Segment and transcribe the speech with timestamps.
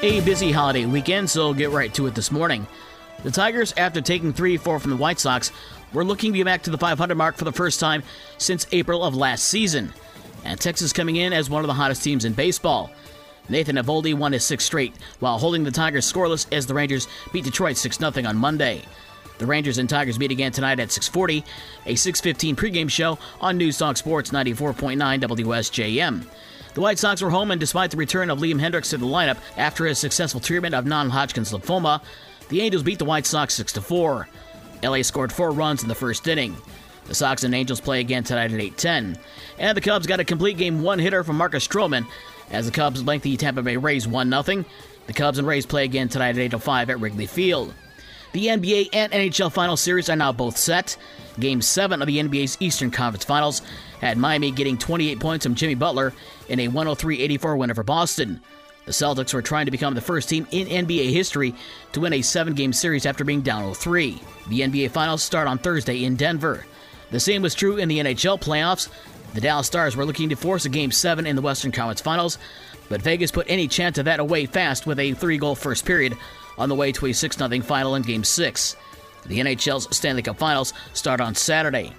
[0.00, 2.68] A busy holiday weekend, so get right to it this morning.
[3.24, 5.50] The Tigers, after taking 3 4 from the White Sox,
[5.92, 8.04] were looking to be back to the 500 mark for the first time
[8.38, 9.92] since April of last season.
[10.44, 12.92] And Texas coming in as one of the hottest teams in baseball.
[13.48, 17.42] Nathan Eovaldi won his sixth straight, while holding the Tigers scoreless as the Rangers beat
[17.42, 18.84] Detroit 6 0 on Monday.
[19.38, 21.42] The Rangers and Tigers meet again tonight at 6:40,
[21.86, 26.24] a 6:15 pregame show on News Talk Sports 94.9 WSJM.
[26.74, 29.38] The White Sox were home, and despite the return of Liam Hendriks to the lineup
[29.56, 32.02] after his successful treatment of non-Hodgkin's lymphoma,
[32.48, 34.26] the Angels beat the White Sox 6-4.
[34.82, 36.56] LA scored four runs in the first inning.
[37.06, 39.16] The Sox and Angels play again tonight at 8:10,
[39.58, 42.06] and the Cubs got a complete game one hitter from Marcus Stroman
[42.50, 44.64] as the Cubs lengthy Tampa Bay Rays 1 0.
[45.06, 47.72] The Cubs and Rays play again tonight at 8:05 at Wrigley Field.
[48.32, 50.98] The NBA and NHL Final Series are now both set.
[51.40, 53.62] Game 7 of the NBA's Eastern Conference Finals
[54.00, 56.12] had Miami getting 28 points from Jimmy Butler
[56.48, 58.40] in a 103 84 win over Boston.
[58.84, 61.54] The Celtics were trying to become the first team in NBA history
[61.92, 64.18] to win a seven game series after being down 3.
[64.48, 66.64] The NBA Finals start on Thursday in Denver.
[67.10, 68.88] The same was true in the NHL playoffs.
[69.34, 72.38] The Dallas Stars were looking to force a Game 7 in the Western Conference Finals,
[72.88, 76.16] but Vegas put any chance of that away fast with a three goal first period
[76.56, 78.76] on the way to a 6 0 final in Game 6.
[79.28, 81.92] The NHL's Stanley Cup Finals start on Saturday.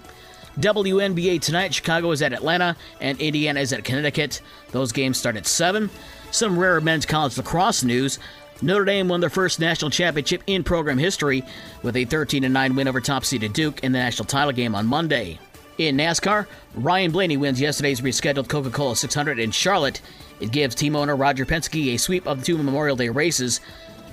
[0.58, 4.40] WNBA tonight, Chicago is at Atlanta and Indiana is at Connecticut.
[4.72, 5.88] Those games start at 7.
[6.32, 8.18] Some rare men's college lacrosse news.
[8.62, 11.44] Notre Dame won their first national championship in program history
[11.82, 14.86] with a 13 9 win over top seeded Duke in the national title game on
[14.86, 15.38] Monday.
[15.78, 20.02] In NASCAR, Ryan Blaney wins yesterday's rescheduled Coca Cola 600 in Charlotte.
[20.38, 23.62] It gives team owner Roger Penske a sweep of the two Memorial Day races.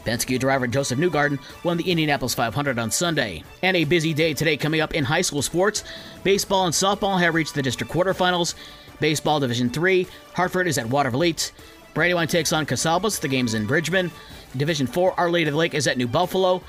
[0.07, 3.43] Penske driver Josef Newgarden won the Indianapolis 500 on Sunday.
[3.61, 5.83] And a busy day today coming up in high school sports.
[6.23, 8.55] Baseball and softball have reached the district quarterfinals.
[9.01, 11.51] Baseball Division 3, Hartford is at Watervliet.
[11.93, 13.19] Brandywine takes on Cassopolis.
[13.19, 14.09] The game is in Bridgman.
[14.55, 16.63] Division 4, Our Lady of the Lake is at New Buffalo.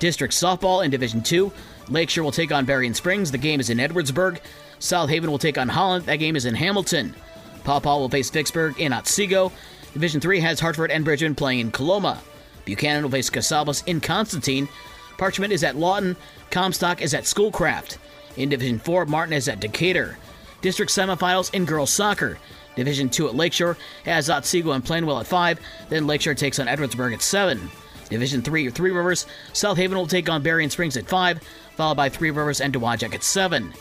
[0.00, 1.52] District softball in Division 2,
[1.90, 3.30] Lakeshore will take on Berrien Springs.
[3.30, 4.40] The game is in Edwardsburg.
[4.78, 6.06] South Haven will take on Holland.
[6.06, 7.14] That game is in Hamilton.
[7.62, 9.52] Paw Paw will face Vicksburg in Otsego.
[9.92, 12.20] Division 3 has Hartford and Bridgman playing in Coloma.
[12.70, 14.68] Buchanan will face Cassopolis in Constantine.
[15.18, 16.16] Parchment is at Lawton.
[16.52, 17.98] Comstock is at Schoolcraft.
[18.36, 20.16] In Division 4, Martin is at Decatur.
[20.60, 22.38] District semifinals in girls soccer.
[22.76, 25.58] Division 2 at Lakeshore has Otsego and Plainwell at 5.
[25.88, 27.70] Then Lakeshore takes on Edwardsburg at 7.
[28.08, 29.26] Division 3 or Three Rivers.
[29.52, 31.40] South Haven will take on Berrien Springs at 5,
[31.76, 33.72] followed by Three Rivers and Dowagiac at 7.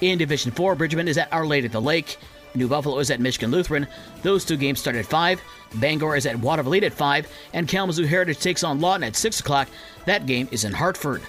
[0.00, 2.16] In Division 4, Bridgman is at Our Lady of the Lake.
[2.58, 3.86] New Buffalo is at Michigan Lutheran.
[4.22, 5.40] Those two games start at 5.
[5.74, 7.28] Bangor is at Watervliet at 5.
[7.52, 9.68] And Kalamazoo Heritage takes on Lawton at 6 o'clock.
[10.06, 11.22] That game is in Hartford.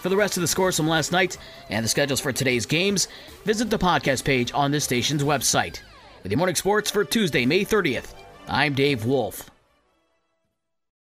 [0.00, 1.36] For the rest of the scores from last night
[1.68, 3.08] and the schedules for today's games,
[3.44, 5.80] visit the podcast page on this station's website.
[6.22, 8.14] With the morning sports for Tuesday, May 30th,
[8.48, 9.50] I'm Dave Wolf.